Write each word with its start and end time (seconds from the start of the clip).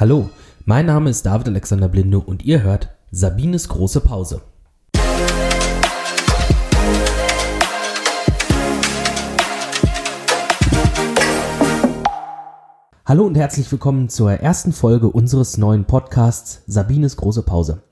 Hallo, 0.00 0.30
mein 0.64 0.86
Name 0.86 1.10
ist 1.10 1.26
David 1.26 1.48
Alexander 1.48 1.86
Blinde 1.86 2.20
und 2.20 2.42
ihr 2.42 2.62
hört 2.62 2.88
Sabines 3.10 3.68
große 3.68 4.00
Pause. 4.00 4.40
Hallo 13.04 13.26
und 13.26 13.34
herzlich 13.34 13.70
willkommen 13.70 14.08
zur 14.08 14.32
ersten 14.32 14.72
Folge 14.72 15.10
unseres 15.10 15.58
neuen 15.58 15.84
Podcasts 15.84 16.62
Sabines 16.66 17.18
große 17.18 17.42
Pause. 17.42 17.82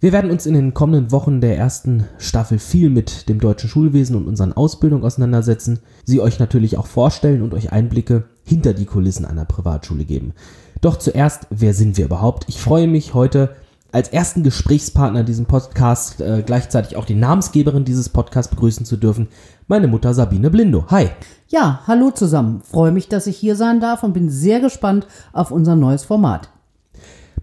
Wir 0.00 0.12
werden 0.12 0.30
uns 0.30 0.46
in 0.46 0.54
den 0.54 0.72
kommenden 0.72 1.12
Wochen 1.12 1.42
der 1.42 1.58
ersten 1.58 2.08
Staffel 2.16 2.58
viel 2.58 2.88
mit 2.88 3.28
dem 3.28 3.40
deutschen 3.40 3.68
Schulwesen 3.68 4.16
und 4.16 4.26
unseren 4.26 4.54
Ausbildungen 4.54 5.04
auseinandersetzen, 5.04 5.80
sie 6.04 6.22
euch 6.22 6.38
natürlich 6.38 6.78
auch 6.78 6.86
vorstellen 6.86 7.42
und 7.42 7.52
euch 7.52 7.72
Einblicke 7.72 8.24
hinter 8.42 8.72
die 8.72 8.86
Kulissen 8.86 9.26
einer 9.26 9.44
Privatschule 9.44 10.06
geben. 10.06 10.32
Doch 10.82 10.96
zuerst, 10.96 11.46
wer 11.48 11.74
sind 11.74 11.96
wir 11.96 12.06
überhaupt? 12.06 12.44
Ich 12.48 12.60
freue 12.60 12.88
mich 12.88 13.14
heute 13.14 13.54
als 13.92 14.08
ersten 14.08 14.42
Gesprächspartner 14.42 15.20
in 15.20 15.26
diesem 15.26 15.46
Podcast 15.46 16.20
äh, 16.20 16.42
gleichzeitig 16.44 16.96
auch 16.96 17.04
die 17.04 17.14
Namensgeberin 17.14 17.84
dieses 17.84 18.08
Podcasts 18.08 18.50
begrüßen 18.50 18.84
zu 18.84 18.96
dürfen, 18.96 19.28
meine 19.68 19.86
Mutter 19.86 20.12
Sabine 20.12 20.50
Blindo. 20.50 20.86
Hi. 20.88 21.10
Ja, 21.46 21.82
hallo 21.86 22.10
zusammen. 22.10 22.62
Freue 22.64 22.90
mich, 22.90 23.08
dass 23.08 23.28
ich 23.28 23.36
hier 23.36 23.54
sein 23.54 23.78
darf 23.78 24.02
und 24.02 24.12
bin 24.12 24.28
sehr 24.28 24.58
gespannt 24.58 25.06
auf 25.32 25.52
unser 25.52 25.76
neues 25.76 26.02
Format. 26.02 26.48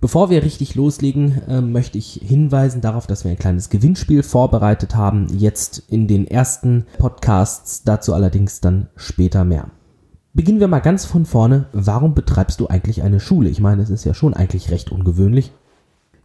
Bevor 0.02 0.30
wir 0.30 0.44
richtig 0.44 0.76
loslegen, 0.76 1.42
äh, 1.48 1.62
möchte 1.62 1.98
ich 1.98 2.20
hinweisen 2.22 2.82
darauf, 2.82 3.08
dass 3.08 3.24
wir 3.24 3.32
ein 3.32 3.40
kleines 3.40 3.70
Gewinnspiel 3.70 4.22
vorbereitet 4.22 4.98
haben, 4.98 5.28
jetzt 5.32 5.84
in 5.88 6.10
den 6.10 6.28
ersten 6.28 6.86
Podcasts, 6.98 7.84
dazu 7.86 8.14
allerdings 8.14 8.60
dann 8.60 8.90
später 8.98 9.46
mehr. 9.46 9.70
Beginnen 10.34 10.60
wir 10.60 10.68
mal 10.68 10.80
ganz 10.80 11.06
von 11.06 11.26
vorne. 11.26 11.66
Warum 11.74 12.14
betreibst 12.14 12.60
du 12.60 12.68
eigentlich 12.68 13.02
eine 13.02 13.20
Schule? 13.20 13.50
Ich 13.50 13.60
meine, 13.60 13.82
es 13.82 13.90
ist 13.90 14.06
ja 14.06 14.14
schon 14.14 14.34
eigentlich 14.34 14.70
recht 14.70 14.92
ungewöhnlich. 14.92 15.52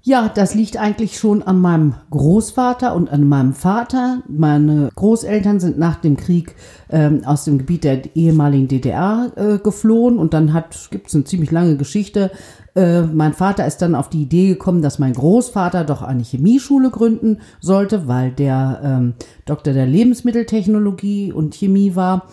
Ja, 0.07 0.29
das 0.29 0.55
liegt 0.55 0.77
eigentlich 0.77 1.19
schon 1.19 1.43
an 1.43 1.59
meinem 1.63 1.95
Großvater 2.11 2.95
und 2.95 3.09
an 3.09 3.27
meinem 3.27 3.55
Vater. 3.55 4.23
Meine 4.29 4.91
Großeltern 4.95 5.61
sind 5.61 5.79
nach 5.79 5.97
dem 5.97 6.19
Krieg 6.19 6.55
ähm, 6.91 7.23
aus 7.25 7.47
dem 7.47 7.57
Gebiet 7.57 7.85
der 7.85 8.15
ehemaligen 8.15 8.69
DDR 8.69 9.33
äh, 9.37 9.57
geflohen 9.57 10.19
und 10.19 10.35
dann 10.35 10.63
gibt 10.91 11.09
es 11.09 11.15
eine 11.15 11.25
ziemlich 11.25 11.51
lange 11.51 11.79
Geschichte. 11.79 12.31
Äh, 12.77 13.05
mein 13.05 13.33
Vater 13.33 13.67
ist 13.67 13.79
dann 13.79 13.95
auf 13.95 14.11
die 14.11 14.21
Idee 14.21 14.49
gekommen, 14.49 14.83
dass 14.83 14.99
mein 14.99 15.15
Großvater 15.15 15.85
doch 15.85 16.03
eine 16.03 16.23
Chemieschule 16.23 16.91
gründen 16.91 17.39
sollte, 17.61 18.07
weil 18.07 18.31
der 18.31 18.81
ähm, 18.85 19.15
Doktor 19.47 19.73
der 19.73 19.87
Lebensmitteltechnologie 19.87 21.33
und 21.33 21.55
Chemie 21.55 21.97
war. 21.97 22.29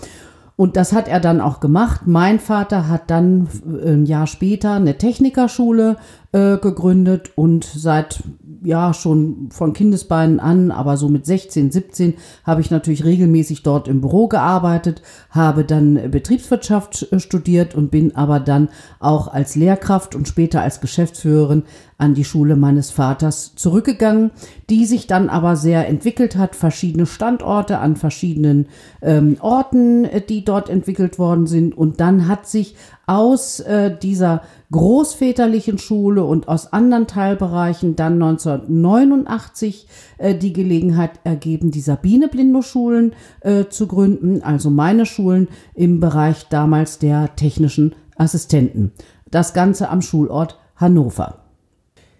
Und 0.55 0.75
das 0.75 0.93
hat 0.93 1.07
er 1.07 1.19
dann 1.19 1.41
auch 1.41 1.59
gemacht. 1.59 2.01
Mein 2.05 2.39
Vater 2.39 2.87
hat 2.87 3.09
dann 3.09 3.47
äh, 3.83 3.93
ein 3.93 4.05
Jahr 4.05 4.27
später 4.27 4.73
eine 4.73 4.97
Technikerschule 4.97 5.97
äh, 6.33 6.57
gegründet 6.57 7.31
und 7.35 7.65
seit 7.65 8.23
ja 8.63 8.93
schon 8.93 9.49
von 9.51 9.73
Kindesbeinen 9.73 10.39
an, 10.39 10.71
aber 10.71 10.95
so 10.95 11.09
mit 11.09 11.25
16, 11.25 11.71
17 11.71 12.13
habe 12.45 12.61
ich 12.61 12.71
natürlich 12.71 13.03
regelmäßig 13.03 13.63
dort 13.63 13.87
im 13.87 14.01
Büro 14.01 14.27
gearbeitet, 14.27 15.01
habe 15.29 15.65
dann 15.65 16.11
Betriebswirtschaft 16.11 17.11
äh, 17.11 17.19
studiert 17.19 17.75
und 17.75 17.91
bin 17.91 18.15
aber 18.15 18.39
dann 18.39 18.69
auch 18.99 19.27
als 19.27 19.55
Lehrkraft 19.55 20.15
und 20.15 20.27
später 20.27 20.61
als 20.61 20.79
Geschäftsführerin 20.79 21.63
an 21.97 22.13
die 22.15 22.25
Schule 22.25 22.55
meines 22.55 22.89
Vaters 22.91 23.53
zurückgegangen, 23.55 24.31
die 24.69 24.85
sich 24.85 25.05
dann 25.05 25.29
aber 25.29 25.55
sehr 25.55 25.87
entwickelt 25.87 26.35
hat, 26.35 26.55
verschiedene 26.55 27.05
Standorte 27.05 27.77
an 27.77 27.95
verschiedenen 27.95 28.67
ähm, 29.01 29.37
Orten, 29.39 30.05
äh, 30.05 30.21
die 30.21 30.45
dort 30.45 30.69
entwickelt 30.69 31.19
worden 31.19 31.45
sind. 31.45 31.77
Und 31.77 31.99
dann 31.99 32.27
hat 32.27 32.47
sich 32.47 32.75
aus 33.11 33.59
äh, 33.59 33.93
dieser 34.01 34.41
großväterlichen 34.71 35.77
Schule 35.79 36.23
und 36.23 36.47
aus 36.47 36.71
anderen 36.71 37.07
Teilbereichen 37.07 37.97
dann 37.97 38.13
1989 38.13 39.85
äh, 40.17 40.33
die 40.33 40.53
Gelegenheit 40.53 41.19
ergeben, 41.25 41.71
die 41.71 41.81
Sabine 41.81 42.29
Blindo 42.29 42.61
Schulen 42.61 43.11
äh, 43.41 43.65
zu 43.65 43.87
gründen, 43.87 44.41
also 44.43 44.69
meine 44.69 45.05
Schulen 45.05 45.49
im 45.73 45.99
Bereich 45.99 46.47
damals 46.47 46.99
der 46.99 47.35
technischen 47.35 47.95
Assistenten. 48.15 48.93
Das 49.29 49.53
Ganze 49.53 49.89
am 49.89 50.01
Schulort 50.01 50.57
Hannover. 50.77 51.39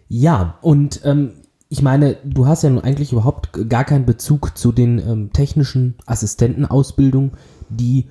Ja, 0.10 0.58
und 0.62 1.00
ähm, 1.06 1.32
ich 1.70 1.82
meine, 1.82 2.18
du 2.26 2.48
hast 2.48 2.64
ja 2.64 2.70
nun 2.70 2.84
eigentlich 2.84 3.14
überhaupt 3.14 3.70
gar 3.70 3.86
keinen 3.86 4.06
Bezug 4.06 4.58
zu 4.58 4.74
den 4.74 5.00
ähm, 5.00 5.30
technischen 5.32 5.96
Assistentenausbildungen, 6.06 7.32
die 7.70 8.10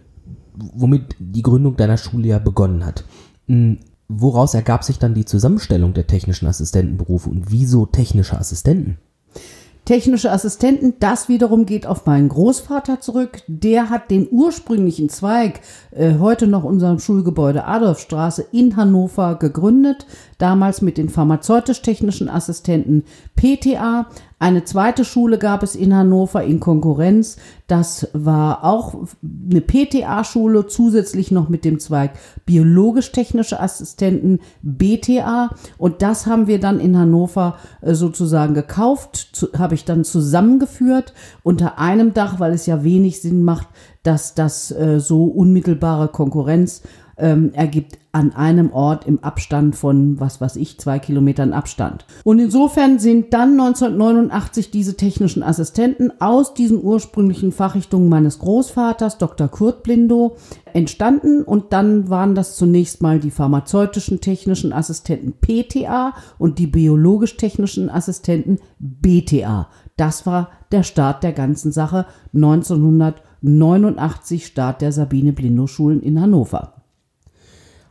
womit 0.75 1.17
die 1.19 1.43
Gründung 1.43 1.77
deiner 1.77 1.97
Schule 1.97 2.29
ja 2.29 2.39
begonnen 2.39 2.85
hat. 2.85 3.05
Hm, 3.47 3.79
woraus 4.09 4.55
ergab 4.55 4.85
sich 4.85 4.99
dann 4.99 5.15
die 5.15 5.25
Zusammenstellung 5.25 5.95
der 5.95 6.07
technischen 6.07 6.47
Assistentenberufe 6.47 7.31
und 7.31 7.51
wieso 7.51 7.87
technische 7.87 8.39
Assistenten? 8.39 8.99
Technische 9.87 10.31
Assistenten, 10.31 10.95
das 11.01 11.29
wiederum 11.29 11.67
geht 11.67 11.85
auf 11.85 12.07
meinen 12.07 12.29
Großvater 12.29 13.01
zurück. 13.01 13.43
Der 13.49 13.91
hat 13.91 14.11
den 14.11 14.29
ursprünglichen 14.31 15.09
Zweig, 15.09 15.63
äh, 15.91 16.19
heute 16.21 16.47
noch 16.47 16.63
unserem 16.63 17.01
Schulgebäude 17.01 17.65
Adolfstraße 17.65 18.47
in 18.53 18.77
Hannover 18.77 19.37
gegründet, 19.37 20.07
damals 20.39 20.81
mit 20.81 20.97
den 20.97 21.09
pharmazeutisch-technischen 21.09 22.29
Assistenten 22.29 23.05
PTA. 23.35 24.07
Eine 24.39 24.65
zweite 24.65 25.05
Schule 25.05 25.39
gab 25.39 25.63
es 25.63 25.75
in 25.75 25.95
Hannover 25.95 26.45
in 26.45 26.61
Konkurrenz. 26.61 27.39
Das 27.71 28.09
war 28.15 28.65
auch 28.65 28.97
eine 29.49 29.61
PTA-Schule, 29.61 30.67
zusätzlich 30.67 31.31
noch 31.31 31.49
mit 31.49 31.65
dem 31.65 31.79
Zweig 31.79 32.15
biologisch-technische 32.45 33.61
Assistenten 33.61 34.41
BTA. 34.63 35.51
Und 35.79 36.03
das 36.03 36.27
haben 36.27 36.49
wir 36.49 36.59
dann 36.59 36.81
in 36.81 36.99
Hannover 36.99 37.59
äh, 37.81 37.95
sozusagen 37.95 38.55
gekauft, 38.55 39.49
habe 39.57 39.77
ich 39.77 39.85
dann 39.85 40.03
zusammengeführt 40.03 41.15
unter 41.45 41.79
einem 41.79 42.13
Dach, 42.13 42.41
weil 42.41 42.55
es 42.55 42.67
ja 42.67 42.83
wenig 42.83 43.23
Sinn 43.23 43.45
macht, 43.45 43.69
dass 44.03 44.35
das 44.35 44.73
äh, 44.73 44.99
so 44.99 45.27
unmittelbare 45.27 46.09
Konkurrenz 46.09 46.83
ähm, 47.21 47.53
ergibt 47.53 47.99
an 48.13 48.35
einem 48.35 48.73
Ort 48.73 49.07
im 49.07 49.23
Abstand 49.23 49.77
von, 49.77 50.19
was 50.19 50.41
weiß 50.41 50.57
ich, 50.57 50.81
zwei 50.81 50.99
Kilometern 50.99 51.53
Abstand. 51.53 52.05
Und 52.25 52.41
insofern 52.41 52.99
sind 52.99 53.33
dann 53.33 53.53
1989 53.53 54.73
diese 54.73 54.97
technischen 54.97 55.45
Assistenten 55.45 56.13
aus 56.21 56.55
diesen 56.55 56.83
ursprünglichen 56.83 57.53
Fachrichtungen 57.61 58.09
meines 58.09 58.39
Großvaters, 58.39 59.19
Dr. 59.19 59.49
Kurt 59.49 59.83
Blindow, 59.83 60.39
entstanden 60.73 61.43
und 61.43 61.75
dann 61.75 62.09
waren 62.09 62.35
das 62.35 62.57
zunächst 62.57 63.03
mal 63.03 63.21
die 63.21 63.31
pharmazeutischen 63.31 64.23
technischen 64.23 64.73
Assistenten 64.73 65.35
PTA 65.43 66.15
und 66.39 66.59
die 66.59 66.67
biologisch-technischen 66.67 67.91
Assistenten 67.91 68.61
BTA. 68.79 69.69
Das 69.99 70.25
war 70.25 70.49
der 70.73 70.85
Start 70.85 71.23
der 71.23 71.35
ganzen 71.35 71.71
Sache 71.71 72.07
1989 72.33 74.47
Start 74.47 74.81
der 74.81 74.93
Sabine 74.93 75.35
Blindow 75.35 75.67
Schulen 75.67 76.01
in 76.01 76.19
Hannover. 76.19 76.81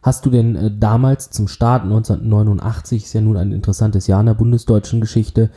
Hast 0.01 0.25
du 0.25 0.29
denn 0.29 0.55
äh, 0.55 0.71
damals 0.75 1.29
zum 1.29 1.47
Start 1.47 1.83
1989, 1.83 3.03
ist 3.03 3.13
ja 3.13 3.21
nun 3.21 3.37
ein 3.37 3.51
interessantes 3.51 4.07
Jahr 4.07 4.21
in 4.21 4.27
der 4.27 4.33
bundesdeutschen 4.33 5.01
Geschichte, 5.01 5.49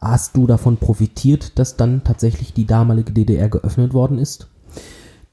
hast 0.00 0.36
du 0.36 0.46
davon 0.46 0.76
profitiert, 0.76 1.58
dass 1.58 1.76
dann 1.76 2.04
tatsächlich 2.04 2.52
die 2.52 2.66
damalige 2.66 3.12
DDR 3.12 3.48
geöffnet 3.48 3.94
worden 3.94 4.18
ist? 4.18 4.48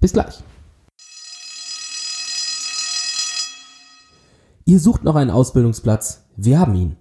Bis 0.00 0.12
gleich. 0.12 0.42
Ihr 4.64 4.80
sucht 4.80 5.04
noch 5.04 5.14
einen 5.14 5.30
Ausbildungsplatz? 5.30 6.24
Wir 6.36 6.58
haben 6.58 6.74
ihn. 6.74 6.96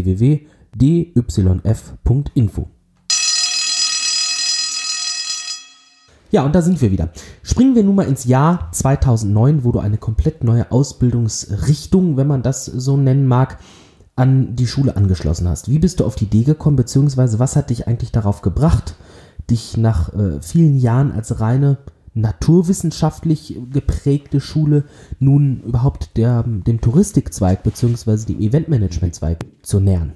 www.dyf.info. 0.73 2.67
Ja, 6.31 6.45
und 6.45 6.53
da 6.53 6.61
sind 6.61 6.79
wir 6.81 6.91
wieder. 6.91 7.09
Springen 7.41 7.75
wir 7.75 7.83
nun 7.83 7.95
mal 7.95 8.07
ins 8.07 8.25
Jahr 8.25 8.71
2009, 8.71 9.63
wo 9.63 9.71
du 9.71 9.79
eine 9.79 9.97
komplett 9.97 10.43
neue 10.43 10.71
Ausbildungsrichtung, 10.71 12.17
wenn 12.17 12.27
man 12.27 12.43
das 12.43 12.65
so 12.65 12.97
nennen 12.97 13.25
mag, 13.25 13.57
an 14.15 14.55
die 14.55 14.67
Schule 14.67 14.95
angeschlossen 14.95 15.47
hast. 15.47 15.69
Wie 15.69 15.79
bist 15.79 15.99
du 15.99 16.05
auf 16.05 16.15
die 16.15 16.25
Idee 16.25 16.43
gekommen, 16.43 16.75
beziehungsweise 16.75 17.39
was 17.39 17.55
hat 17.55 17.71
dich 17.71 17.87
eigentlich 17.87 18.11
darauf 18.11 18.41
gebracht, 18.41 18.95
dich 19.49 19.77
nach 19.77 20.13
äh, 20.13 20.41
vielen 20.41 20.77
Jahren 20.77 21.11
als 21.11 21.39
reine 21.39 21.77
naturwissenschaftlich 22.13 23.57
geprägte 23.71 24.41
Schule 24.41 24.83
nun 25.19 25.61
überhaupt 25.61 26.17
der, 26.17 26.43
dem 26.43 26.81
Touristikzweig 26.81 27.63
beziehungsweise 27.63 28.27
dem 28.27 28.39
Eventmanagementzweig 28.39 29.45
zu 29.63 29.79
nähern? 29.79 30.13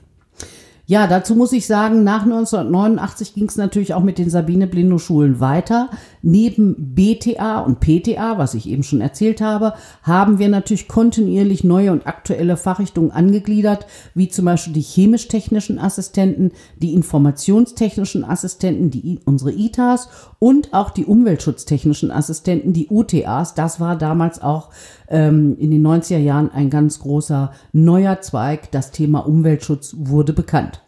Ja, 0.86 1.08
dazu 1.08 1.36
muss 1.36 1.54
ich 1.54 1.66
sagen, 1.66 2.04
nach 2.04 2.24
1989 2.24 3.34
ging 3.34 3.48
es 3.48 3.56
natürlich 3.56 3.94
auch 3.94 4.04
mit 4.04 4.18
den 4.18 4.30
Sabine 4.30 4.68
Blindo 4.68 4.98
Schulen 4.98 5.40
weiter. 5.40 5.90
Neben 6.22 6.76
BTA 6.94 7.62
und 7.62 7.80
PTA, 7.80 8.38
was 8.38 8.54
ich 8.54 8.68
eben 8.68 8.84
schon 8.84 9.00
erzählt 9.00 9.40
habe, 9.40 9.76
haben 10.02 10.40
wir 10.40 10.50
natürlich 10.50 10.90
kontinuierlich 10.90 11.64
neue 11.64 11.94
und 11.94 12.06
aktuelle 12.06 12.58
Fachrichtungen 12.58 13.12
angegliedert, 13.12 13.86
wie 14.14 14.28
zum 14.28 14.44
Beispiel 14.44 14.74
die 14.74 14.82
chemisch-technischen 14.82 15.80
Assistenten, 15.80 16.52
die 16.76 16.94
informationstechnischen 16.94 18.26
Assistenten, 18.26 18.90
die 18.90 19.22
unsere 19.24 19.54
ITAs 19.54 20.10
und 20.40 20.74
auch 20.74 20.90
die 20.90 21.06
umweltschutztechnischen 21.06 22.12
Assistenten, 22.12 22.74
die 22.74 22.90
UTAs. 22.90 23.56
Das 23.56 23.80
war 23.80 23.98
damals 23.98 24.42
auch 24.42 24.70
ähm, 25.13 25.56
in 25.57 25.71
den 25.71 25.86
90er 25.86 26.18
Jahren 26.18 26.51
ein 26.51 26.69
ganz 26.69 27.00
großer 27.00 27.54
neuer 27.71 28.19
Zweig. 28.19 28.71
Das 28.71 28.92
Thema 28.92 29.19
Umweltschutz 29.19 29.95
wurde 29.98 30.33
bekannt. 30.33 30.81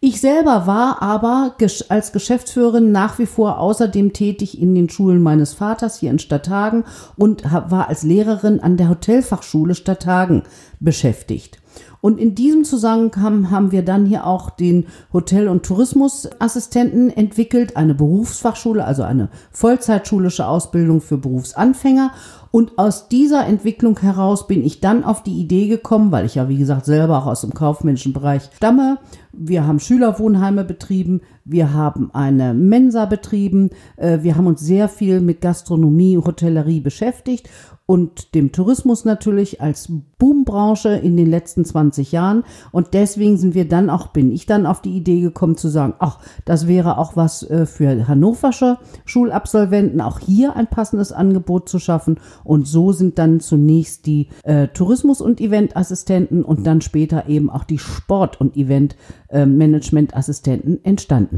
Ich 0.00 0.20
selber 0.20 0.66
war 0.66 1.02
aber 1.02 1.56
als 1.88 2.12
Geschäftsführerin 2.12 2.92
nach 2.92 3.18
wie 3.18 3.26
vor 3.26 3.58
außerdem 3.58 4.12
tätig 4.12 4.60
in 4.60 4.74
den 4.74 4.88
Schulen 4.88 5.22
meines 5.22 5.54
Vaters 5.54 5.98
hier 5.98 6.10
in 6.10 6.18
Stadthagen 6.18 6.84
und 7.16 7.44
war 7.44 7.88
als 7.88 8.02
Lehrerin 8.02 8.60
an 8.60 8.76
der 8.76 8.88
Hotelfachschule 8.88 9.74
Stadthagen 9.74 10.42
beschäftigt. 10.80 11.60
Und 12.00 12.18
in 12.18 12.34
diesem 12.34 12.64
Zusammenhang 12.64 13.50
haben 13.50 13.72
wir 13.72 13.82
dann 13.82 14.06
hier 14.06 14.26
auch 14.26 14.50
den 14.50 14.86
Hotel- 15.12 15.48
und 15.48 15.64
Tourismusassistenten 15.64 17.10
entwickelt, 17.10 17.76
eine 17.76 17.94
Berufsfachschule, 17.94 18.84
also 18.84 19.02
eine 19.02 19.28
vollzeitschulische 19.50 20.46
Ausbildung 20.46 21.00
für 21.00 21.18
Berufsanfänger. 21.18 22.12
Und 22.56 22.78
aus 22.78 23.08
dieser 23.08 23.44
Entwicklung 23.44 24.00
heraus 24.00 24.46
bin 24.46 24.64
ich 24.64 24.80
dann 24.80 25.04
auf 25.04 25.22
die 25.22 25.38
Idee 25.38 25.68
gekommen, 25.68 26.10
weil 26.10 26.24
ich 26.24 26.36
ja, 26.36 26.48
wie 26.48 26.56
gesagt, 26.56 26.86
selber 26.86 27.18
auch 27.18 27.26
aus 27.26 27.42
dem 27.42 27.52
kaufmännischen 27.52 28.14
Bereich 28.14 28.48
stamme. 28.56 28.96
Wir 29.34 29.66
haben 29.66 29.78
Schülerwohnheime 29.78 30.64
betrieben, 30.64 31.20
wir 31.46 31.72
haben 31.72 32.10
eine 32.12 32.54
Mensa 32.54 33.06
betrieben, 33.06 33.70
äh, 33.96 34.18
wir 34.22 34.36
haben 34.36 34.46
uns 34.46 34.60
sehr 34.60 34.88
viel 34.88 35.20
mit 35.20 35.40
Gastronomie, 35.40 36.18
Hotellerie 36.18 36.80
beschäftigt 36.80 37.48
und 37.86 38.34
dem 38.34 38.50
Tourismus 38.50 39.04
natürlich 39.04 39.60
als 39.60 39.92
Boombranche 40.18 40.88
in 40.88 41.16
den 41.16 41.30
letzten 41.30 41.64
20 41.64 42.10
Jahren. 42.10 42.42
Und 42.72 42.94
deswegen 42.94 43.36
sind 43.36 43.54
wir 43.54 43.68
dann 43.68 43.90
auch, 43.90 44.08
bin 44.08 44.32
ich 44.32 44.44
dann 44.44 44.66
auf 44.66 44.82
die 44.82 44.96
Idee 44.96 45.20
gekommen 45.20 45.56
zu 45.56 45.68
sagen, 45.68 45.94
ach, 46.00 46.18
das 46.44 46.66
wäre 46.66 46.98
auch 46.98 47.14
was 47.14 47.48
äh, 47.48 47.64
für 47.64 48.08
hannoversche 48.08 48.78
Schulabsolventen, 49.04 50.00
auch 50.00 50.18
hier 50.18 50.56
ein 50.56 50.66
passendes 50.66 51.12
Angebot 51.12 51.68
zu 51.68 51.78
schaffen. 51.78 52.18
Und 52.42 52.66
so 52.66 52.90
sind 52.90 53.20
dann 53.20 53.38
zunächst 53.38 54.06
die 54.06 54.30
äh, 54.42 54.66
Tourismus- 54.68 55.20
und 55.20 55.40
Eventassistenten 55.40 56.44
und 56.44 56.66
dann 56.66 56.80
später 56.80 57.28
eben 57.28 57.50
auch 57.50 57.62
die 57.62 57.78
Sport- 57.78 58.40
und 58.40 58.56
Eventmanagementassistenten 58.56 60.84
entstanden. 60.84 61.35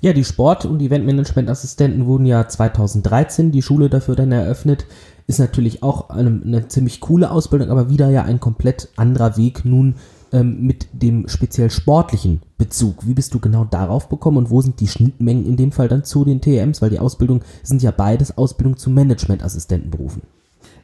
Ja, 0.00 0.12
die 0.12 0.24
Sport- 0.24 0.64
und 0.64 0.80
Eventmanagementassistenten 0.80 2.06
wurden 2.06 2.26
ja 2.26 2.46
2013 2.46 3.50
die 3.50 3.62
Schule 3.62 3.88
dafür 3.88 4.14
dann 4.14 4.32
eröffnet 4.32 4.86
ist 5.28 5.38
natürlich 5.38 5.82
auch 5.82 6.08
eine, 6.08 6.40
eine 6.42 6.68
ziemlich 6.68 7.00
coole 7.00 7.30
Ausbildung, 7.30 7.70
aber 7.70 7.90
wieder 7.90 8.08
ja 8.08 8.24
ein 8.24 8.40
komplett 8.40 8.88
anderer 8.96 9.36
Weg 9.36 9.64
nun 9.64 9.96
ähm, 10.32 10.62
mit 10.62 10.88
dem 10.92 11.28
speziell 11.28 11.70
sportlichen 11.70 12.40
Bezug. 12.56 13.06
Wie 13.06 13.12
bist 13.12 13.34
du 13.34 13.38
genau 13.38 13.64
darauf 13.64 14.08
gekommen 14.08 14.38
und 14.38 14.50
wo 14.50 14.62
sind 14.62 14.80
die 14.80 14.88
Schnittmengen 14.88 15.46
in 15.46 15.56
dem 15.56 15.70
Fall 15.70 15.88
dann 15.88 16.02
zu 16.02 16.24
den 16.24 16.40
TMs? 16.40 16.80
Weil 16.80 16.90
die 16.90 16.98
Ausbildung 16.98 17.42
sind 17.62 17.82
ja 17.82 17.90
beides 17.90 18.38
Ausbildung 18.38 18.78
zu 18.78 18.88
Managementassistentenberufen. 18.88 20.22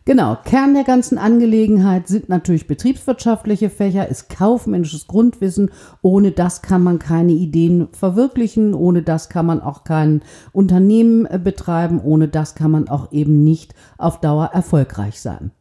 Genau, 0.07 0.37
Kern 0.45 0.75
der 0.75 0.85
ganzen 0.85 1.17
Angelegenheit 1.17 2.09
sind 2.09 2.29
natürlich 2.29 2.67
betriebswirtschaftliche 2.67 3.71
Fächer, 3.71 4.07
ist 4.07 4.29
kaufmännisches 4.29 5.07
Grundwissen. 5.07 5.71
Ohne 6.03 6.31
das 6.31 6.61
kann 6.61 6.83
man 6.83 6.99
keine 6.99 7.33
Ideen 7.33 7.89
verwirklichen, 7.93 8.75
ohne 8.75 9.03
das 9.03 9.31
kann 9.31 9.47
man 9.47 9.63
auch 9.63 9.83
kein 9.85 10.21
Unternehmen 10.53 11.25
äh, 11.25 11.41
betreiben, 11.43 12.03
ohne 12.03 12.29
das 12.29 12.55
kann 12.55 12.71
man 12.71 12.89
auch 12.89 13.13
eben 13.13 13.45
nicht 13.45 13.75
auf 13.97 14.21
Dauer 14.21 14.51
erfolgreich 14.53 15.23
sein. 15.23 15.53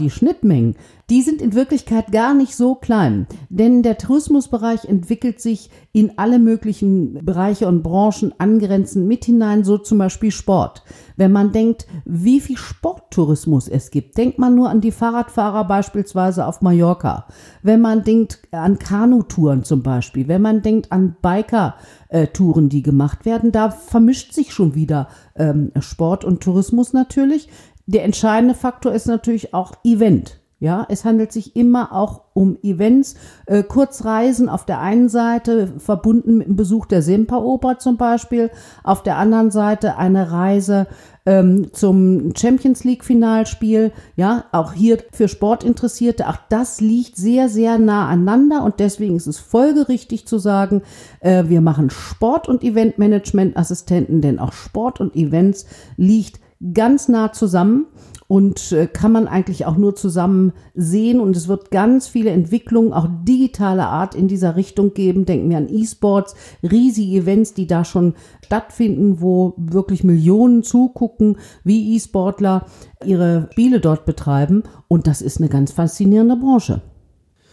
Die 0.00 0.10
Schnittmengen, 0.10 0.74
die 1.10 1.22
sind 1.22 1.42
in 1.42 1.54
Wirklichkeit 1.54 2.12
gar 2.12 2.34
nicht 2.34 2.56
so 2.56 2.74
klein, 2.74 3.26
denn 3.48 3.82
der 3.82 3.98
Tourismusbereich 3.98 4.84
entwickelt 4.84 5.40
sich 5.40 5.70
in 5.92 6.16
alle 6.16 6.38
möglichen 6.38 7.24
Bereiche 7.24 7.66
und 7.66 7.82
Branchen 7.82 8.32
angrenzend 8.38 9.06
mit 9.06 9.24
hinein, 9.24 9.64
so 9.64 9.78
zum 9.78 9.98
Beispiel 9.98 10.30
Sport. 10.30 10.84
Wenn 11.16 11.32
man 11.32 11.52
denkt, 11.52 11.86
wie 12.04 12.40
viel 12.40 12.56
Sporttourismus 12.56 13.68
es 13.68 13.90
gibt, 13.90 14.16
denkt 14.16 14.38
man 14.38 14.54
nur 14.54 14.70
an 14.70 14.80
die 14.80 14.92
Fahrradfahrer 14.92 15.64
beispielsweise 15.64 16.46
auf 16.46 16.62
Mallorca. 16.62 17.26
Wenn 17.62 17.80
man 17.80 18.04
denkt 18.04 18.40
an 18.50 18.78
Kanutouren 18.78 19.64
zum 19.64 19.82
Beispiel, 19.82 20.28
wenn 20.28 20.42
man 20.42 20.62
denkt 20.62 20.92
an 20.92 21.16
Biker-Touren, 21.20 22.68
die 22.68 22.82
gemacht 22.82 23.24
werden, 23.24 23.52
da 23.52 23.70
vermischt 23.70 24.32
sich 24.32 24.52
schon 24.52 24.74
wieder 24.74 25.08
ähm, 25.36 25.72
Sport 25.80 26.24
und 26.24 26.42
Tourismus 26.42 26.92
natürlich. 26.92 27.48
Der 27.86 28.04
entscheidende 28.04 28.54
Faktor 28.54 28.92
ist 28.92 29.06
natürlich 29.06 29.52
auch 29.54 29.72
Event. 29.84 30.41
Ja, 30.62 30.86
es 30.88 31.04
handelt 31.04 31.32
sich 31.32 31.56
immer 31.56 31.92
auch 31.92 32.20
um 32.34 32.56
Events, 32.62 33.16
äh, 33.46 33.64
Kurzreisen 33.64 34.48
auf 34.48 34.64
der 34.64 34.78
einen 34.78 35.08
Seite 35.08 35.72
verbunden 35.78 36.38
mit 36.38 36.46
dem 36.46 36.54
Besuch 36.54 36.86
der 36.86 37.02
Semperoper 37.02 37.80
zum 37.80 37.96
Beispiel, 37.96 38.48
auf 38.84 39.02
der 39.02 39.16
anderen 39.16 39.50
Seite 39.50 39.96
eine 39.96 40.30
Reise 40.30 40.86
ähm, 41.26 41.72
zum 41.72 42.32
Champions 42.36 42.84
League 42.84 43.02
Finalspiel. 43.02 43.90
Ja, 44.14 44.44
auch 44.52 44.72
hier 44.72 44.98
für 45.12 45.26
Sportinteressierte. 45.26 46.28
Auch 46.28 46.38
das 46.48 46.80
liegt 46.80 47.16
sehr, 47.16 47.48
sehr 47.48 47.78
nah 47.78 48.06
aneinander 48.06 48.62
und 48.62 48.78
deswegen 48.78 49.16
ist 49.16 49.26
es 49.26 49.40
folgerichtig 49.40 50.28
zu 50.28 50.38
sagen, 50.38 50.82
äh, 51.18 51.42
wir 51.48 51.60
machen 51.60 51.90
Sport- 51.90 52.48
und 52.48 52.62
Eventmanagement 52.62 53.56
Assistenten, 53.56 54.20
denn 54.20 54.38
auch 54.38 54.52
Sport 54.52 55.00
und 55.00 55.16
Events 55.16 55.66
liegt 55.96 56.38
ganz 56.72 57.08
nah 57.08 57.32
zusammen 57.32 57.86
und 58.32 58.72
äh, 58.72 58.86
kann 58.86 59.12
man 59.12 59.28
eigentlich 59.28 59.66
auch 59.66 59.76
nur 59.76 59.94
zusammen 59.94 60.54
sehen. 60.74 61.20
Und 61.20 61.36
es 61.36 61.48
wird 61.48 61.70
ganz 61.70 62.08
viele 62.08 62.30
Entwicklungen, 62.30 62.94
auch 62.94 63.06
digitaler 63.24 63.90
Art 63.90 64.14
in 64.14 64.26
dieser 64.26 64.56
Richtung 64.56 64.94
geben. 64.94 65.26
Denken 65.26 65.50
wir 65.50 65.58
an 65.58 65.68
E-Sports, 65.68 66.34
riesige 66.62 67.18
Events, 67.18 67.52
die 67.52 67.66
da 67.66 67.84
schon 67.84 68.14
stattfinden, 68.42 69.20
wo 69.20 69.52
wirklich 69.58 70.02
Millionen 70.02 70.62
zugucken, 70.62 71.36
wie 71.62 71.94
E-Sportler 71.94 72.64
ihre 73.04 73.50
Spiele 73.52 73.80
dort 73.80 74.06
betreiben. 74.06 74.62
Und 74.88 75.06
das 75.06 75.20
ist 75.20 75.36
eine 75.36 75.50
ganz 75.50 75.72
faszinierende 75.72 76.36
Branche. 76.36 76.80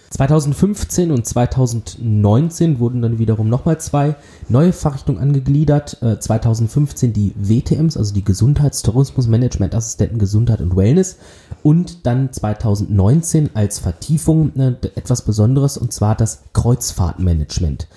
2015 0.09 1.11
und 1.11 1.25
2019 1.25 2.79
wurden 2.79 3.01
dann 3.01 3.19
wiederum 3.19 3.47
nochmal 3.47 3.79
zwei 3.79 4.15
neue 4.47 4.73
Fachrichtungen 4.73 5.21
angegliedert. 5.21 6.01
Äh, 6.01 6.19
2015 6.19 7.13
die 7.13 7.33
WTMs, 7.35 7.95
also 7.95 8.13
die 8.13 8.23
Gesundheitstourismus 8.23 9.27
Management 9.27 9.75
Assistenten 9.75 10.17
Gesundheit 10.17 10.61
und 10.61 10.75
Wellness. 10.75 11.17
Und 11.61 12.05
dann 12.07 12.33
2019 12.33 13.51
als 13.53 13.79
Vertiefung 13.79 14.55
äh, 14.55 14.75
etwas 14.95 15.23
Besonderes 15.23 15.77
und 15.77 15.93
zwar 15.93 16.15
das 16.15 16.43
Kreuzfahrtmanagement. 16.53 17.87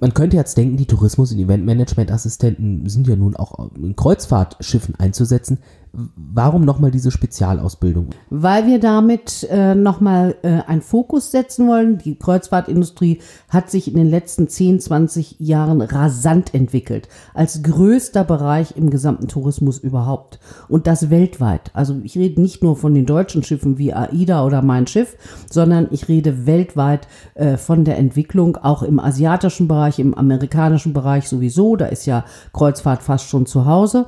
Man 0.00 0.14
könnte 0.14 0.36
jetzt 0.36 0.56
denken, 0.56 0.76
die 0.76 0.86
Tourismus- 0.86 1.32
und 1.32 1.38
Eventmanagement-Assistenten 1.38 2.88
sind 2.88 3.08
ja 3.08 3.16
nun 3.16 3.34
auch 3.34 3.70
in 3.74 3.96
Kreuzfahrtschiffen 3.96 4.94
einzusetzen. 4.94 5.58
Warum 5.92 6.64
nochmal 6.64 6.90
diese 6.90 7.10
Spezialausbildung? 7.10 8.10
Weil 8.30 8.66
wir 8.66 8.78
damit 8.78 9.48
äh, 9.50 9.74
nochmal 9.74 10.36
äh, 10.42 10.60
einen 10.66 10.82
Fokus 10.82 11.30
setzen 11.30 11.66
wollen. 11.66 11.98
Die 11.98 12.16
Kreuzfahrtindustrie 12.16 13.20
hat 13.48 13.70
sich 13.70 13.88
in 13.88 13.96
den 13.96 14.08
letzten 14.08 14.48
10, 14.48 14.80
20 14.80 15.36
Jahren 15.38 15.80
rasant 15.80 16.54
entwickelt. 16.54 17.08
Als 17.34 17.62
größter 17.62 18.24
Bereich 18.24 18.76
im 18.76 18.90
gesamten 18.90 19.28
Tourismus 19.28 19.78
überhaupt. 19.78 20.38
Und 20.68 20.86
das 20.86 21.10
weltweit. 21.10 21.70
Also 21.74 21.96
ich 22.02 22.16
rede 22.16 22.40
nicht 22.40 22.62
nur 22.62 22.76
von 22.76 22.94
den 22.94 23.06
deutschen 23.06 23.42
Schiffen 23.42 23.78
wie 23.78 23.92
AIDA 23.92 24.44
oder 24.44 24.62
Mein 24.62 24.86
Schiff, 24.86 25.16
sondern 25.50 25.88
ich 25.90 26.08
rede 26.08 26.46
weltweit 26.46 27.08
äh, 27.34 27.56
von 27.56 27.84
der 27.84 27.98
Entwicklung, 27.98 28.56
auch 28.56 28.82
im 28.82 29.00
asiatischen 29.00 29.68
Bereich, 29.68 29.98
im 29.98 30.14
amerikanischen 30.14 30.92
Bereich 30.92 31.28
sowieso. 31.28 31.76
Da 31.76 31.86
ist 31.86 32.06
ja 32.06 32.24
Kreuzfahrt 32.52 33.02
fast 33.02 33.28
schon 33.28 33.46
zu 33.46 33.64
Hause. 33.64 34.06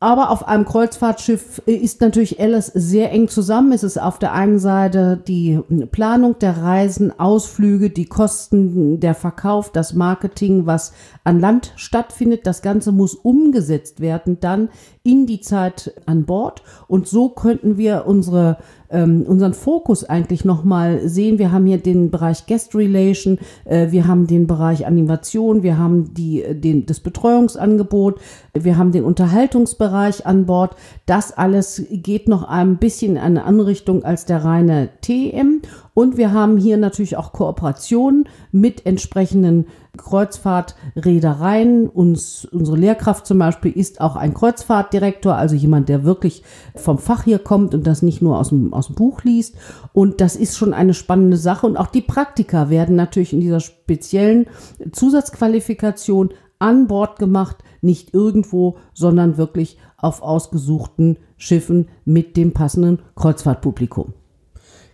Aber 0.00 0.30
auf 0.30 0.46
einem 0.46 0.64
Kreuzfahrtschiff 0.64 1.60
ist 1.66 2.00
natürlich 2.00 2.38
alles 2.38 2.66
sehr 2.66 3.10
eng 3.10 3.26
zusammen. 3.26 3.72
Es 3.72 3.82
ist 3.82 4.00
auf 4.00 4.20
der 4.20 4.32
einen 4.32 4.60
Seite 4.60 5.20
die 5.26 5.58
Planung 5.90 6.38
der 6.38 6.56
Reisen, 6.56 7.18
Ausflüge, 7.18 7.90
die 7.90 8.06
Kosten, 8.06 9.00
der 9.00 9.16
Verkauf, 9.16 9.72
das 9.72 9.94
Marketing, 9.94 10.66
was 10.66 10.92
an 11.24 11.40
Land 11.40 11.72
stattfindet. 11.74 12.46
Das 12.46 12.62
Ganze 12.62 12.92
muss 12.92 13.16
umgesetzt 13.16 13.98
werden 13.98 14.38
dann 14.38 14.68
in 15.08 15.26
die 15.26 15.40
Zeit 15.40 15.94
an 16.04 16.26
Bord. 16.26 16.62
Und 16.86 17.08
so 17.08 17.30
könnten 17.30 17.78
wir 17.78 18.04
unsere 18.06 18.58
ähm, 18.90 19.24
unseren 19.26 19.54
Fokus 19.54 20.04
eigentlich 20.04 20.44
nochmal 20.44 21.08
sehen. 21.08 21.38
Wir 21.38 21.52
haben 21.52 21.66
hier 21.66 21.78
den 21.78 22.10
Bereich 22.10 22.46
Guest 22.46 22.74
Relation, 22.74 23.38
äh, 23.64 23.90
wir 23.90 24.06
haben 24.06 24.26
den 24.26 24.46
Bereich 24.46 24.86
Animation, 24.86 25.62
wir 25.62 25.78
haben 25.78 26.14
die, 26.14 26.44
den, 26.54 26.86
das 26.86 27.00
Betreuungsangebot, 27.00 28.20
wir 28.54 28.78
haben 28.78 28.92
den 28.92 29.04
Unterhaltungsbereich 29.04 30.26
an 30.26 30.46
Bord. 30.46 30.74
Das 31.06 31.36
alles 31.36 31.82
geht 31.90 32.28
noch 32.28 32.44
ein 32.44 32.78
bisschen 32.78 33.12
in 33.12 33.18
eine 33.18 33.44
andere 33.44 33.68
Richtung 33.68 34.04
als 34.04 34.24
der 34.24 34.44
reine 34.44 34.88
TM. 35.02 35.62
Und 35.94 36.16
wir 36.16 36.32
haben 36.32 36.58
hier 36.58 36.76
natürlich 36.76 37.16
auch 37.16 37.32
Kooperationen 37.32 38.28
mit 38.52 38.86
entsprechenden 38.86 39.66
Kreuzfahrtreedereien. 39.98 41.88
Uns, 41.88 42.46
unsere 42.46 42.78
Lehrkraft 42.78 43.26
zum 43.26 43.38
Beispiel 43.38 43.72
ist 43.72 44.00
auch 44.00 44.16
ein 44.16 44.32
Kreuzfahrtdirektor, 44.32 45.34
also 45.34 45.54
jemand, 45.54 45.90
der 45.90 46.04
wirklich 46.04 46.42
vom 46.74 46.96
Fach 46.96 47.24
hier 47.24 47.38
kommt 47.38 47.74
und 47.74 47.86
das 47.86 48.00
nicht 48.00 48.22
nur 48.22 48.38
aus 48.38 48.48
dem, 48.48 48.72
aus 48.72 48.86
dem 48.86 48.94
Buch 48.94 49.22
liest. 49.24 49.56
Und 49.92 50.22
das 50.22 50.36
ist 50.36 50.56
schon 50.56 50.72
eine 50.72 50.94
spannende 50.94 51.36
Sache. 51.36 51.66
Und 51.66 51.76
auch 51.76 51.88
die 51.88 52.00
Praktika 52.00 52.70
werden 52.70 52.96
natürlich 52.96 53.34
in 53.34 53.40
dieser 53.40 53.60
speziellen 53.60 54.46
Zusatzqualifikation 54.92 56.30
an 56.58 56.86
Bord 56.86 57.18
gemacht, 57.18 57.58
nicht 57.82 58.14
irgendwo, 58.14 58.78
sondern 58.94 59.36
wirklich 59.36 59.78
auf 59.96 60.22
ausgesuchten 60.22 61.18
Schiffen 61.36 61.88
mit 62.04 62.36
dem 62.36 62.52
passenden 62.52 63.00
Kreuzfahrtpublikum. 63.16 64.14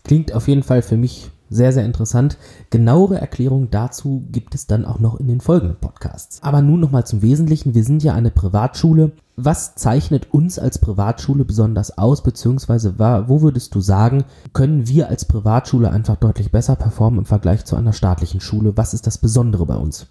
Klingt 0.05 0.35
auf 0.35 0.49
jeden 0.49 0.63
Fall 0.63 0.83
für 0.83 0.97
mich 0.97 1.31
sehr, 1.55 1.73
sehr 1.73 1.85
interessant. 1.85 2.37
Genauere 2.71 3.21
Erklärungen 3.21 3.71
dazu 3.71 4.25
gibt 4.31 4.55
es 4.55 4.67
dann 4.67 4.85
auch 4.85 4.99
noch 4.99 5.19
in 5.21 5.29
den 5.29 5.41
folgenden 5.41 5.79
Podcasts. 5.79 6.43
Aber 6.43 6.63
nun 6.63 6.81
nochmal 6.81 7.07
zum 7.07 7.23
Wesentlichen. 7.23 7.75
Wir 7.75 7.85
sind 7.85 8.03
ja 8.03 8.15
eine 8.15 8.31
Privatschule. 8.31 9.13
Was 9.37 9.75
zeichnet 9.75 10.33
uns 10.33 10.59
als 10.59 10.79
Privatschule 10.79 11.45
besonders 11.45 11.99
aus, 11.99 12.23
beziehungsweise 12.23 12.99
wo 12.99 13.43
würdest 13.43 13.75
du 13.75 13.81
sagen, 13.81 14.25
können 14.53 14.87
wir 14.87 15.09
als 15.09 15.25
Privatschule 15.25 15.91
einfach 15.91 16.17
deutlich 16.17 16.53
besser 16.53 16.77
performen 16.77 17.21
im 17.21 17.27
Vergleich 17.27 17.65
zu 17.65 17.75
einer 17.75 17.93
staatlichen 17.93 18.41
Schule? 18.41 18.77
Was 18.77 18.95
ist 18.95 19.07
das 19.07 19.19
Besondere 19.19 19.67
bei 19.67 19.77
uns? 19.77 20.07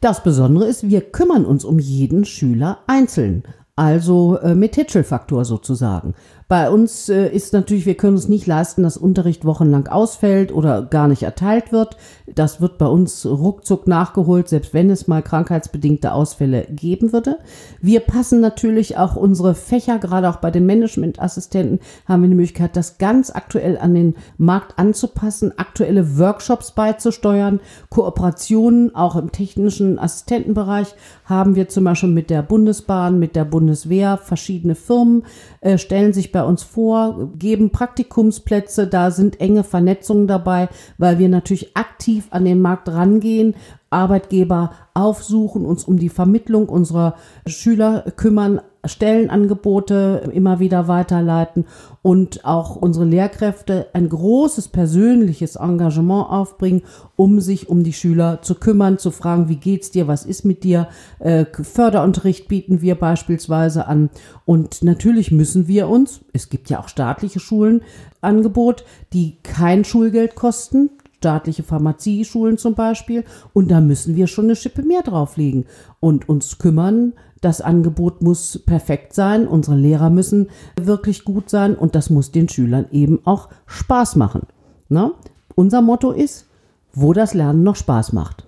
Das 0.00 0.22
Besondere 0.22 0.66
ist, 0.66 0.88
wir 0.88 1.00
kümmern 1.00 1.44
uns 1.44 1.64
um 1.64 1.78
jeden 1.78 2.24
Schüler 2.24 2.78
einzeln. 2.86 3.42
Also 3.78 4.38
äh, 4.38 4.56
mit 4.56 4.74
Hitchell-Faktor 4.74 5.44
sozusagen. 5.44 6.14
Bei 6.48 6.70
uns 6.70 7.10
äh, 7.10 7.28
ist 7.28 7.52
natürlich, 7.52 7.84
wir 7.84 7.94
können 7.94 8.16
uns 8.16 8.26
nicht 8.26 8.46
leisten, 8.46 8.82
dass 8.82 8.96
Unterricht 8.96 9.44
wochenlang 9.44 9.86
ausfällt 9.86 10.50
oder 10.50 10.80
gar 10.80 11.06
nicht 11.06 11.22
erteilt 11.22 11.72
wird. 11.72 11.98
Das 12.26 12.62
wird 12.62 12.78
bei 12.78 12.86
uns 12.86 13.26
ruckzuck 13.26 13.86
nachgeholt, 13.86 14.48
selbst 14.48 14.72
wenn 14.72 14.88
es 14.88 15.06
mal 15.06 15.22
krankheitsbedingte 15.22 16.12
Ausfälle 16.12 16.66
geben 16.70 17.12
würde. 17.12 17.38
Wir 17.82 18.00
passen 18.00 18.40
natürlich 18.40 18.96
auch 18.96 19.14
unsere 19.14 19.54
Fächer, 19.54 19.98
gerade 19.98 20.30
auch 20.30 20.36
bei 20.36 20.50
den 20.50 20.64
Managementassistenten, 20.64 21.80
haben 22.06 22.22
wir 22.22 22.30
die 22.30 22.36
Möglichkeit, 22.36 22.76
das 22.76 22.96
ganz 22.96 23.30
aktuell 23.30 23.76
an 23.76 23.94
den 23.94 24.14
Markt 24.38 24.78
anzupassen, 24.78 25.52
aktuelle 25.58 26.18
Workshops 26.18 26.72
beizusteuern, 26.72 27.60
Kooperationen 27.90 28.94
auch 28.94 29.16
im 29.16 29.32
technischen 29.32 29.98
Assistentenbereich 29.98 30.94
haben 31.26 31.56
wir 31.56 31.68
zum 31.68 31.84
Beispiel 31.84 32.08
mit 32.08 32.30
der 32.30 32.40
Bundesbahn, 32.42 33.18
mit 33.18 33.36
der 33.36 33.44
Bundeswehr, 33.44 34.16
verschiedene 34.16 34.74
Firmen 34.74 35.24
äh, 35.60 35.76
stellen 35.76 36.14
sich 36.14 36.32
bei 36.32 36.37
bei 36.38 36.44
uns 36.44 36.62
vor, 36.62 37.30
geben 37.36 37.70
Praktikumsplätze, 37.70 38.86
da 38.86 39.10
sind 39.10 39.40
enge 39.40 39.64
Vernetzungen 39.64 40.28
dabei, 40.28 40.68
weil 40.96 41.18
wir 41.18 41.28
natürlich 41.28 41.76
aktiv 41.76 42.28
an 42.30 42.44
den 42.44 42.60
Markt 42.60 42.88
rangehen, 42.88 43.56
Arbeitgeber 43.90 44.70
aufsuchen, 44.94 45.64
uns 45.64 45.82
um 45.82 45.98
die 45.98 46.10
Vermittlung 46.10 46.68
unserer 46.68 47.16
Schüler 47.44 48.04
kümmern, 48.14 48.60
Stellenangebote 48.84 50.30
immer 50.32 50.60
wieder 50.60 50.88
weiterleiten 50.88 51.66
und 52.02 52.44
auch 52.44 52.76
unsere 52.76 53.04
Lehrkräfte 53.04 53.88
ein 53.92 54.08
großes 54.08 54.68
persönliches 54.68 55.56
Engagement 55.56 56.30
aufbringen, 56.30 56.82
um 57.16 57.40
sich 57.40 57.68
um 57.68 57.82
die 57.82 57.92
Schüler 57.92 58.40
zu 58.42 58.54
kümmern, 58.54 58.98
zu 58.98 59.10
fragen, 59.10 59.48
wie 59.48 59.56
geht's 59.56 59.90
dir, 59.90 60.06
was 60.08 60.24
ist 60.24 60.44
mit 60.44 60.64
dir? 60.64 60.88
Äh, 61.18 61.46
Förderunterricht 61.50 62.48
bieten 62.48 62.80
wir 62.80 62.94
beispielsweise 62.94 63.86
an 63.86 64.10
und 64.44 64.82
natürlich 64.82 65.30
müssen 65.30 65.68
wir 65.68 65.88
uns, 65.88 66.20
es 66.32 66.48
gibt 66.48 66.70
ja 66.70 66.80
auch 66.80 66.88
staatliche 66.88 67.40
Schulen, 67.40 67.82
Angebot, 68.20 68.84
die 69.12 69.38
kein 69.42 69.84
Schulgeld 69.84 70.34
kosten, 70.34 70.90
staatliche 71.18 71.64
Pharmazieschulen 71.64 72.58
zum 72.58 72.74
Beispiel. 72.74 73.24
Und 73.52 73.70
da 73.70 73.80
müssen 73.80 74.16
wir 74.16 74.26
schon 74.26 74.46
eine 74.46 74.56
Schippe 74.56 74.82
mehr 74.82 75.02
drauflegen 75.02 75.66
und 76.00 76.28
uns 76.28 76.58
kümmern. 76.58 77.12
Das 77.40 77.60
Angebot 77.60 78.22
muss 78.22 78.58
perfekt 78.58 79.14
sein. 79.14 79.46
Unsere 79.46 79.76
Lehrer 79.76 80.10
müssen 80.10 80.48
wirklich 80.80 81.24
gut 81.24 81.50
sein 81.50 81.76
und 81.76 81.94
das 81.94 82.10
muss 82.10 82.32
den 82.32 82.48
Schülern 82.48 82.86
eben 82.90 83.20
auch 83.24 83.48
Spaß 83.66 84.16
machen. 84.16 84.42
Na? 84.88 85.12
Unser 85.54 85.82
Motto 85.82 86.10
ist, 86.10 86.46
wo 86.92 87.12
das 87.12 87.34
Lernen 87.34 87.62
noch 87.62 87.76
Spaß 87.76 88.12
macht. 88.12 88.44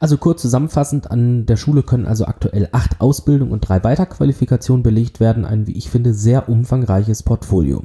Also 0.00 0.16
kurz 0.16 0.42
zusammenfassend, 0.42 1.10
an 1.10 1.46
der 1.46 1.56
Schule 1.56 1.82
können 1.82 2.06
also 2.06 2.26
aktuell 2.26 2.68
acht 2.70 3.00
Ausbildungen 3.00 3.50
und 3.50 3.68
drei 3.68 3.82
Weiterqualifikationen 3.82 4.84
belegt 4.84 5.18
werden. 5.18 5.44
Ein, 5.44 5.66
wie 5.66 5.72
ich 5.72 5.90
finde, 5.90 6.14
sehr 6.14 6.48
umfangreiches 6.48 7.24
Portfolio. 7.24 7.84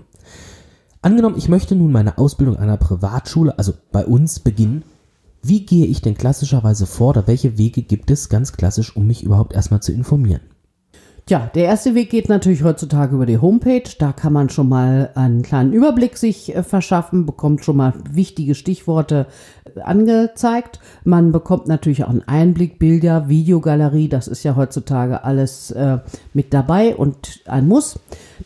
Angenommen, 1.02 1.38
ich 1.38 1.50
möchte 1.50 1.76
nun 1.76 1.92
meine 1.92 2.18
Ausbildung 2.18 2.58
einer 2.58 2.78
Privatschule, 2.78 3.58
also 3.58 3.74
bei 3.92 4.06
uns, 4.06 4.40
beginnen. 4.40 4.84
Wie 5.46 5.66
gehe 5.66 5.88
ich 5.88 6.02
denn 6.02 6.16
klassischerweise 6.16 6.86
vor 6.86 7.10
oder 7.10 7.28
welche 7.28 7.58
Wege 7.58 7.82
gibt 7.82 8.10
es 8.10 8.30
ganz 8.30 8.54
klassisch, 8.54 8.96
um 8.96 9.08
mich 9.08 9.24
überhaupt 9.24 9.52
erstmal 9.52 9.82
zu 9.82 9.92
informieren? 9.92 10.40
Tja, 11.26 11.50
der 11.56 11.64
erste 11.64 11.96
Weg 11.96 12.10
geht 12.10 12.28
natürlich 12.28 12.66
heutzutage 12.66 13.16
über 13.16 13.26
die 13.26 13.38
Homepage. 13.38 13.84
Da 13.98 14.12
kann 14.12 14.34
man 14.34 14.50
schon 14.50 14.68
mal 14.68 15.10
einen 15.16 15.42
kleinen 15.42 15.72
Überblick 15.72 16.18
sich 16.18 16.54
äh, 16.54 16.64
verschaffen, 16.64 17.26
bekommt 17.26 17.64
schon 17.64 17.78
mal 17.78 17.94
wichtige 18.12 18.56
Stichworte 18.56 19.28
äh, 19.74 19.80
angezeigt. 19.80 20.82
Man 21.06 21.32
bekommt 21.32 21.68
natürlich 21.68 22.04
auch 22.04 22.10
einen 22.10 22.28
Einblick, 22.28 22.78
Bilder, 22.78 23.30
Videogalerie. 23.30 24.10
Das 24.10 24.28
ist 24.28 24.44
ja 24.44 24.58
heutzutage 24.58 25.24
alles 25.24 25.72
äh, 25.72 26.00
mit 26.34 26.54
dabei 26.54 26.94
und 26.94 27.40
ein 27.46 27.70
Muss. 27.70 28.00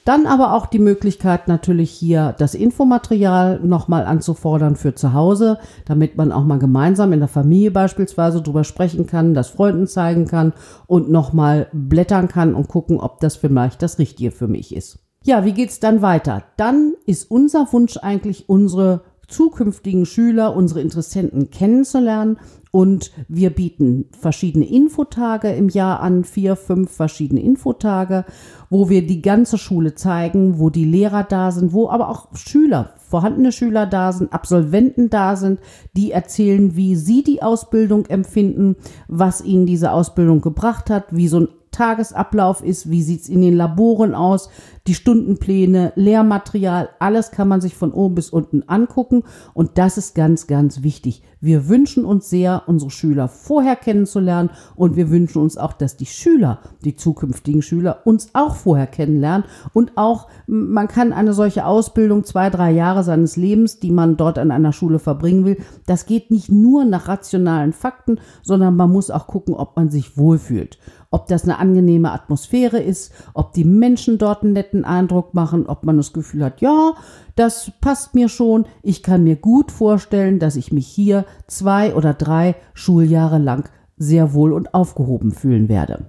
Dann 0.06 0.28
aber 0.28 0.54
auch 0.54 0.68
die 0.68 0.80
Möglichkeit, 0.80 1.48
natürlich 1.48 1.92
hier 1.92 2.36
das 2.38 2.54
Infomaterial 2.54 3.60
nochmal 3.62 4.06
anzufordern 4.06 4.76
für 4.76 4.96
zu 4.96 5.14
Hause, 5.14 5.58
damit 5.86 6.16
man 6.16 6.32
auch 6.32 6.44
mal 6.44 6.60
gemeinsam 6.60 7.12
in 7.12 7.20
der 7.20 7.28
Familie 7.28 7.72
beispielsweise 7.72 8.42
drüber 8.42 8.64
sprechen 8.64 9.08
kann, 9.08 9.34
das 9.34 9.50
Freunden 9.50 9.88
zeigen 9.88 10.26
kann 10.28 10.54
und 10.86 11.10
nochmal 11.10 11.68
blättern 11.74 12.28
kann 12.28 12.54
und 12.56 12.67
gucken, 12.68 13.00
ob 13.00 13.20
das 13.20 13.36
vielleicht 13.36 13.82
das 13.82 14.00
Richtige 14.00 14.32
für 14.32 14.48
mich 14.48 14.76
ist. 14.76 15.00
Ja, 15.24 15.44
wie 15.46 15.54
geht's 15.54 15.80
dann 15.80 16.02
weiter? 16.02 16.44
Dann 16.58 16.94
ist 17.06 17.30
unser 17.30 17.72
Wunsch 17.74 17.98
eigentlich, 17.98 18.48
unsere 18.48 19.02
zukünftigen 19.28 20.06
Schüler, 20.06 20.56
unsere 20.56 20.80
Interessenten 20.80 21.50
kennenzulernen 21.52 22.38
Und 22.72 23.12
wir 23.28 23.50
bieten 23.50 24.06
verschiedene 24.20 24.70
Infotage 24.70 25.50
im 25.50 25.70
Jahr 25.70 26.00
an, 26.02 26.24
vier, 26.24 26.56
fünf 26.56 26.92
verschiedene 26.92 27.42
Infotage, 27.42 28.26
wo 28.70 28.90
wir 28.90 29.06
die 29.06 29.22
ganze 29.22 29.58
Schule 29.58 29.96
zeigen, 29.96 30.60
wo 30.60 30.70
die 30.70 30.86
Lehrer 30.86 31.24
da 31.24 31.52
sind, 31.52 31.74
wo 31.74 31.90
aber 31.90 32.10
auch 32.10 32.36
Schüler, 32.36 32.94
vorhandene 32.98 33.52
Schüler 33.52 33.86
da 33.86 34.12
sind, 34.12 34.34
Absolventen 34.34 35.10
da 35.10 35.36
sind, 35.36 35.60
die 35.96 36.12
erzählen, 36.12 36.76
wie 36.76 36.96
sie 36.96 37.24
die 37.24 37.42
Ausbildung 37.42 38.06
empfinden, 38.08 38.76
was 39.08 39.42
ihnen 39.42 39.66
diese 39.66 39.92
Ausbildung 39.92 40.42
gebracht 40.42 40.90
hat, 40.90 41.06
wie 41.12 41.30
so 41.30 41.40
ein 41.40 41.48
Tagesablauf 41.78 42.64
ist, 42.64 42.90
wie 42.90 43.04
sieht's 43.04 43.30
in 43.30 43.42
den 43.42 43.56
Laboren 43.56 44.16
aus, 44.16 44.50
die 44.88 44.96
Stundenpläne, 44.96 45.92
Lehrmaterial, 45.96 46.90
alles 47.00 47.32
kann 47.32 47.48
man 47.48 47.60
sich 47.62 47.76
von 47.76 47.92
oben 47.92 48.16
bis 48.16 48.30
unten 48.30 48.64
angucken. 48.68 49.24
Und 49.54 49.78
das 49.78 49.98
ist 49.98 50.16
ganz, 50.16 50.48
ganz 50.48 50.82
wichtig. 50.82 51.24
Wir 51.40 51.70
wünschen 51.70 52.06
uns 52.06 52.30
sehr, 52.30 52.64
unsere 52.68 52.90
Schüler 52.90 53.28
vorher 53.28 53.76
kennenzulernen. 53.76 54.50
Und 54.76 54.96
wir 54.96 55.10
wünschen 55.10 55.42
uns 55.42 55.58
auch, 55.58 55.74
dass 55.74 55.98
die 55.98 56.06
Schüler, 56.06 56.60
die 56.84 56.96
zukünftigen 56.96 57.62
Schüler, 57.62 58.02
uns 58.06 58.30
auch 58.34 58.56
vorher 58.56 58.88
kennenlernen. 58.88 59.46
Und 59.74 59.98
auch, 59.98 60.28
man 60.48 60.88
kann 60.88 61.14
eine 61.14 61.34
solche 61.34 61.66
Ausbildung, 61.66 62.24
zwei, 62.24 62.50
drei 62.50 62.72
Jahre 62.72 63.04
seines 63.04 63.36
Lebens, 63.36 63.80
die 63.80 63.92
man 63.92 64.18
dort 64.18 64.40
an 64.40 64.52
einer 64.52 64.74
Schule 64.74 65.00
verbringen 65.00 65.46
will, 65.46 65.58
das 65.86 66.06
geht 66.06 66.32
nicht 66.32 66.50
nur 66.50 66.86
nach 66.86 67.08
rationalen 67.08 67.74
Fakten, 67.74 68.20
sondern 68.42 68.76
man 68.76 68.92
muss 68.92 69.12
auch 69.12 69.28
gucken, 69.28 69.54
ob 69.54 69.76
man 69.76 69.90
sich 69.90 70.18
wohlfühlt. 70.18 70.80
Ob 71.10 71.28
das 71.28 71.44
eine 71.44 71.58
angenehme 71.58 72.12
Atmosphäre 72.12 72.80
ist, 72.80 73.14
ob 73.34 73.54
die 73.54 73.64
Menschen 73.64 74.18
dort 74.18 74.44
einen 74.44 74.54
netten 74.54 74.77
Eindruck 74.86 75.34
machen, 75.34 75.68
ob 75.68 75.86
man 75.86 75.98
das 75.98 76.14
Gefühl 76.14 76.44
hat, 76.44 76.62
ja, 76.62 76.94
das 77.36 77.72
passt 77.82 78.16
mir 78.16 78.30
schon. 78.30 78.66
Ich 78.84 79.04
kann 79.04 79.24
mir 79.24 79.36
gut 79.36 79.72
vorstellen, 79.72 80.40
dass 80.40 80.56
ich 80.56 80.72
mich 80.72 80.88
hier 80.88 81.26
zwei 81.48 81.96
oder 81.96 82.14
drei 82.14 82.56
Schuljahre 82.74 83.38
lang 83.38 83.70
sehr 83.98 84.34
wohl 84.34 84.54
und 84.54 84.74
aufgehoben 84.74 85.32
fühlen 85.32 85.70
werde. 85.70 86.06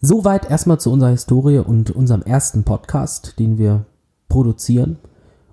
Soweit 0.02 0.50
erstmal 0.50 0.80
zu 0.80 0.92
unserer 0.92 1.10
Historie 1.10 1.60
und 1.60 1.92
unserem 1.92 2.22
ersten 2.22 2.64
Podcast, 2.64 3.40
den 3.40 3.58
wir 3.58 3.86
produzieren 4.30 4.98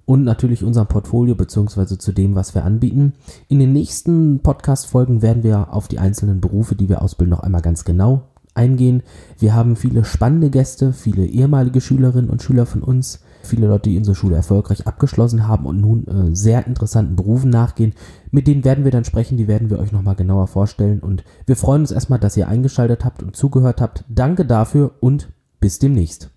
und 0.05 0.23
natürlich 0.23 0.63
unserem 0.63 0.87
Portfolio 0.87 1.35
beziehungsweise 1.35 1.99
zu 1.99 2.13
dem, 2.13 2.37
was 2.37 2.55
wir 2.55 2.65
anbieten. 2.65 3.15
In 3.49 3.59
den 3.59 3.73
nächsten 3.73 4.39
Podcast-Folgen 4.41 5.21
werden 5.21 5.43
wir 5.43 5.75
auf 5.75 5.89
die 5.89 5.99
einzelnen 5.99 6.41
Berufe, 6.41 6.77
die 6.77 6.89
wir 6.89 7.03
ausbilden, 7.03 7.31
noch 7.31 7.41
einmal 7.41 7.63
ganz 7.63 7.85
genau 7.85 8.23
eingehen. 8.55 9.03
Wir 9.39 9.55
haben 9.55 9.77
viele 9.77 10.05
spannende 10.05 10.51
Gäste, 10.51 10.93
viele 10.93 11.27
ehemalige 11.27 11.81
Schülerinnen 11.81 12.31
und 12.31 12.43
Schüler 12.43 12.67
von 12.67 12.83
uns, 12.83 13.21
viele 13.47 13.67
Leute, 13.69 13.89
die 13.89 13.97
unsere 13.97 14.15
Schule 14.15 14.37
erfolgreich 14.37 14.87
abgeschlossen 14.87 15.49
haben 15.49 15.65
und 15.65 15.81
nun 15.81 16.07
äh, 16.07 16.37
sehr 16.37 16.67
interessanten 16.67 17.17
Berufen 17.17 17.51
nachgehen. 17.51 17.95
Mit 18.31 18.47
denen 18.47 18.65
werden 18.65 18.85
wir 18.85 18.91
dann 18.91 19.05
sprechen, 19.05 19.39
die 19.39 19.49
werden 19.49 19.71
wir 19.71 19.79
euch 19.79 19.93
nochmal 19.93 20.17
genauer 20.17 20.47
vorstellen. 20.47 21.01
Und 21.01 21.25
wir 21.47 21.57
freuen 21.57 21.83
uns 21.83 21.93
erstmal, 21.93 22.19
dass 22.19 22.37
ihr 22.37 22.49
eingeschaltet 22.49 23.05
habt 23.05 23.23
und 23.23 23.37
zugehört 23.37 23.81
habt. 23.81 24.05
Danke 24.09 24.45
dafür 24.45 24.95
und 25.01 25.31
bis 25.61 25.79
demnächst. 25.79 26.31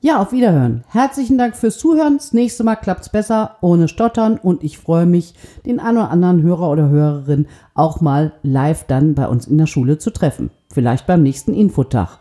Ja, 0.00 0.22
auf 0.22 0.30
Wiederhören. 0.30 0.84
Herzlichen 0.88 1.38
Dank 1.38 1.56
fürs 1.56 1.76
Zuhören. 1.76 2.18
Das 2.18 2.32
nächste 2.32 2.62
Mal 2.62 2.76
klappt's 2.76 3.08
besser, 3.08 3.56
ohne 3.60 3.88
Stottern. 3.88 4.38
Und 4.38 4.62
ich 4.62 4.78
freue 4.78 5.06
mich, 5.06 5.34
den 5.66 5.80
einen 5.80 5.98
oder 5.98 6.10
anderen 6.10 6.42
Hörer 6.42 6.70
oder 6.70 6.88
Hörerin 6.88 7.46
auch 7.74 8.00
mal 8.00 8.32
live 8.44 8.84
dann 8.84 9.14
bei 9.14 9.26
uns 9.26 9.48
in 9.48 9.58
der 9.58 9.66
Schule 9.66 9.98
zu 9.98 10.10
treffen. 10.10 10.50
Vielleicht 10.72 11.06
beim 11.08 11.24
nächsten 11.24 11.52
Infotag. 11.52 12.20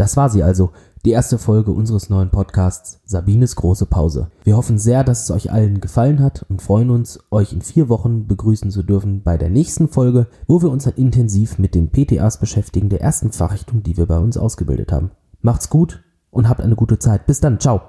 Das 0.00 0.16
war 0.16 0.30
sie 0.30 0.42
also, 0.42 0.70
die 1.04 1.10
erste 1.10 1.36
Folge 1.36 1.72
unseres 1.72 2.08
neuen 2.08 2.30
Podcasts 2.30 3.02
Sabines 3.04 3.54
große 3.54 3.84
Pause. 3.84 4.30
Wir 4.44 4.56
hoffen 4.56 4.78
sehr, 4.78 5.04
dass 5.04 5.24
es 5.24 5.30
euch 5.30 5.52
allen 5.52 5.82
gefallen 5.82 6.20
hat 6.20 6.46
und 6.48 6.62
freuen 6.62 6.88
uns, 6.88 7.18
euch 7.30 7.52
in 7.52 7.60
vier 7.60 7.90
Wochen 7.90 8.26
begrüßen 8.26 8.70
zu 8.70 8.82
dürfen 8.82 9.22
bei 9.22 9.36
der 9.36 9.50
nächsten 9.50 9.88
Folge, 9.88 10.28
wo 10.46 10.62
wir 10.62 10.70
uns 10.70 10.84
dann 10.84 10.94
intensiv 10.94 11.58
mit 11.58 11.74
den 11.74 11.90
PTAs 11.90 12.40
beschäftigen, 12.40 12.88
der 12.88 13.02
ersten 13.02 13.30
Fachrichtung, 13.30 13.82
die 13.82 13.98
wir 13.98 14.06
bei 14.06 14.18
uns 14.18 14.38
ausgebildet 14.38 14.90
haben. 14.90 15.10
Macht's 15.42 15.68
gut 15.68 16.02
und 16.30 16.48
habt 16.48 16.62
eine 16.62 16.76
gute 16.76 16.98
Zeit. 16.98 17.26
Bis 17.26 17.40
dann, 17.40 17.60
ciao. 17.60 17.82